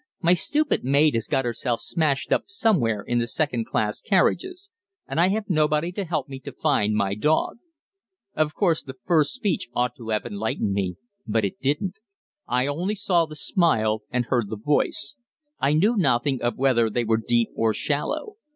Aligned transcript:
'My 0.19 0.33
stupid 0.33 0.83
maid 0.83 1.13
has 1.13 1.27
got 1.27 1.45
herself 1.45 1.79
smashed 1.79 2.31
up 2.33 2.45
somewhere 2.47 3.03
in 3.03 3.19
the 3.19 3.27
second 3.27 3.65
class 3.67 4.01
carriages, 4.01 4.71
and 5.07 5.21
I 5.21 5.27
have 5.27 5.47
nobody 5.47 5.91
to 5.91 6.05
help 6.05 6.27
me 6.27 6.39
to 6.39 6.51
find 6.51 6.95
my 6.95 7.13
dog.' 7.13 7.57
"Of 8.33 8.55
course, 8.55 8.81
that 8.81 8.95
first 9.05 9.31
speech 9.35 9.69
ought 9.75 9.93
to 9.97 10.09
have 10.09 10.25
enlightened 10.25 10.73
me, 10.73 10.95
but 11.27 11.45
it 11.45 11.59
didn't. 11.59 11.97
I 12.47 12.65
only 12.65 12.95
saw 12.95 13.27
the 13.27 13.35
smile 13.35 14.01
and 14.09 14.25
heard 14.25 14.49
the 14.49 14.57
voice; 14.57 15.17
I 15.59 15.73
knew 15.73 15.95
nothing 15.95 16.41
of 16.41 16.57
whether 16.57 16.89
they 16.89 17.03
were 17.05 17.17
deep 17.17 17.49
or 17.53 17.71
shallow. 17.71 18.37